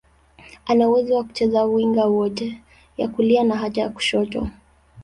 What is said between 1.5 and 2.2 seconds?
winga